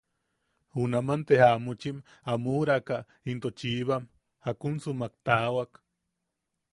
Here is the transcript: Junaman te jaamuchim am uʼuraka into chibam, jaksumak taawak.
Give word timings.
Junaman 0.77 1.21
te 1.27 1.35
jaamuchim 1.41 1.97
am 2.31 2.41
uʼuraka 2.51 2.97
into 3.31 3.49
chibam, 3.59 4.03
jaksumak 4.45 5.13
taawak. 5.25 5.71